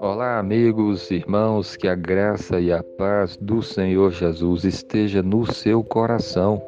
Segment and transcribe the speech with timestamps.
[0.00, 5.84] Olá, amigos, irmãos, que a graça e a paz do Senhor Jesus esteja no seu
[5.84, 6.62] coração.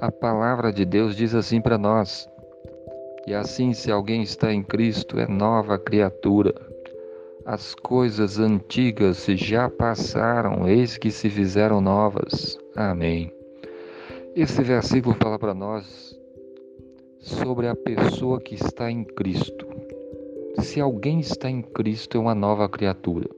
[0.00, 2.28] A palavra de Deus diz assim para nós:
[3.26, 6.54] E assim, se alguém está em Cristo, é nova criatura.
[7.44, 12.58] As coisas antigas já passaram, eis que se fizeram novas.
[12.74, 13.30] Amém.
[14.34, 16.23] Esse versículo fala para nós
[17.24, 19.66] sobre a pessoa que está em Cristo.
[20.60, 23.28] Se alguém está em Cristo, é uma nova criatura.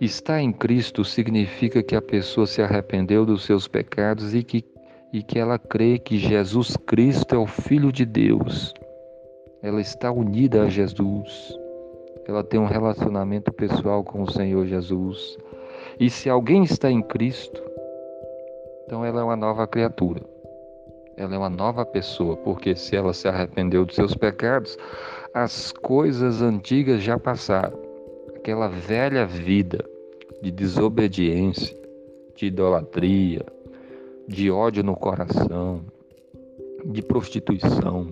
[0.00, 4.62] Estar em Cristo significa que a pessoa se arrependeu dos seus pecados e que,
[5.12, 8.74] e que ela crê que Jesus Cristo é o Filho de Deus.
[9.62, 11.56] Ela está unida a Jesus
[12.26, 15.36] ela tem um relacionamento pessoal com o Senhor Jesus.
[16.00, 17.62] E se alguém está em Cristo,
[18.84, 20.22] então ela é uma nova criatura.
[21.16, 24.76] Ela é uma nova pessoa, porque se ela se arrependeu dos seus pecados,
[25.32, 27.78] as coisas antigas já passaram.
[28.36, 29.84] Aquela velha vida
[30.42, 31.76] de desobediência,
[32.36, 33.44] de idolatria,
[34.26, 35.84] de ódio no coração,
[36.84, 38.08] de prostituição,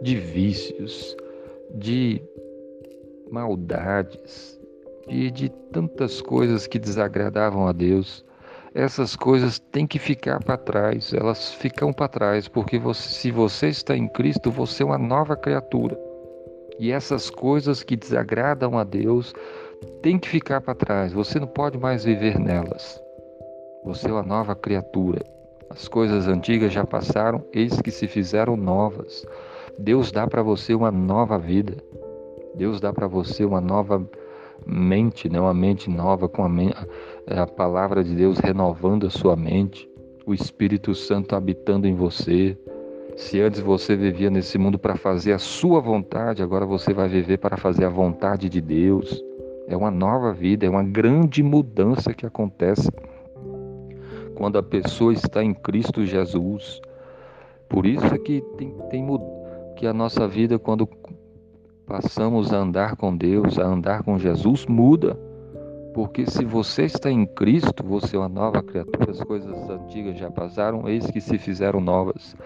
[0.00, 1.16] de vícios,
[1.74, 2.22] de
[3.30, 4.58] maldades
[5.08, 8.24] e de tantas coisas que desagradavam a Deus.
[8.76, 13.68] Essas coisas têm que ficar para trás, elas ficam para trás, porque você, se você
[13.68, 15.98] está em Cristo, você é uma nova criatura.
[16.78, 19.32] E essas coisas que desagradam a Deus
[20.02, 23.02] têm que ficar para trás, você não pode mais viver nelas.
[23.82, 25.24] Você é uma nova criatura.
[25.70, 29.24] As coisas antigas já passaram, eis que se fizeram novas.
[29.78, 31.82] Deus dá para você uma nova vida.
[32.54, 34.06] Deus dá para você uma nova
[34.64, 35.40] mente, né?
[35.40, 36.50] uma mente nova com a,
[37.26, 39.88] é, a palavra de Deus renovando a sua mente,
[40.24, 42.56] o Espírito Santo habitando em você.
[43.16, 47.38] Se antes você vivia nesse mundo para fazer a sua vontade, agora você vai viver
[47.38, 49.22] para fazer a vontade de Deus.
[49.66, 52.88] É uma nova vida, é uma grande mudança que acontece
[54.36, 56.80] quando a pessoa está em Cristo Jesus.
[57.68, 59.06] Por isso é que tem, tem
[59.76, 60.88] que a nossa vida, quando
[61.86, 65.18] passamos a andar com Deus, a andar com Jesus, muda.
[65.94, 70.30] Porque se você está em Cristo, você é uma nova criatura, as coisas antigas já
[70.30, 72.36] passaram, eis que se fizeram novas.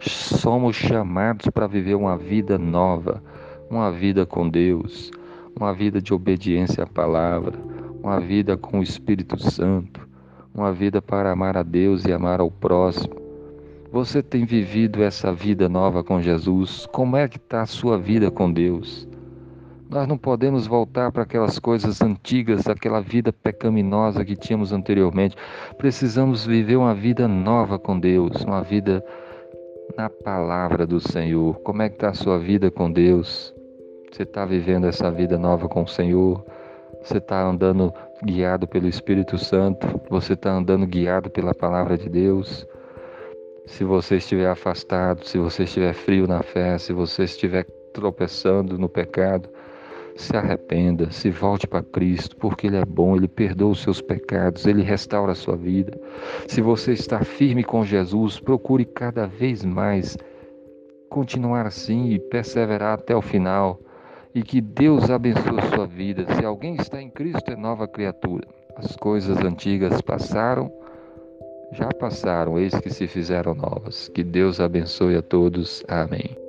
[0.00, 3.22] Somos chamados para viver uma vida nova,
[3.70, 5.10] uma vida com Deus,
[5.54, 7.56] uma vida de obediência à palavra,
[8.02, 10.06] uma vida com o Espírito Santo,
[10.52, 13.25] uma vida para amar a Deus e amar ao próximo
[13.90, 16.86] você tem vivido essa vida nova com Jesus?
[16.92, 19.08] Como é que está a sua vida com Deus?
[19.88, 25.36] Nós não podemos voltar para aquelas coisas antigas, aquela vida pecaminosa que tínhamos anteriormente.
[25.78, 29.04] Precisamos viver uma vida nova com Deus, uma vida
[29.96, 31.54] na palavra do Senhor.
[31.60, 33.54] Como é que está a sua vida com Deus?
[34.10, 36.44] Você está vivendo essa vida nova com o Senhor?
[37.02, 40.00] Você está andando guiado pelo Espírito Santo?
[40.10, 42.66] Você está andando guiado pela palavra de Deus?
[43.66, 48.88] Se você estiver afastado, se você estiver frio na fé, se você estiver tropeçando no
[48.88, 49.48] pecado,
[50.16, 54.66] se arrependa, se volte para Cristo, porque Ele é bom, Ele perdoa os seus pecados,
[54.66, 55.98] Ele restaura a sua vida.
[56.46, 60.16] Se você está firme com Jesus, procure cada vez mais
[61.08, 63.80] continuar assim e perseverar até o final.
[64.34, 66.26] E que Deus abençoe a sua vida.
[66.34, 68.46] Se alguém está em Cristo, é nova criatura.
[68.76, 70.70] As coisas antigas passaram
[71.72, 74.08] já passaram, eis que se fizeram novas.
[74.08, 75.82] Que Deus abençoe a todos.
[75.88, 76.45] Amém.